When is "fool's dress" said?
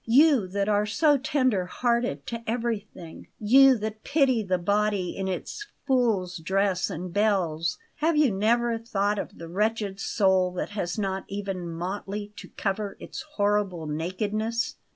5.85-6.89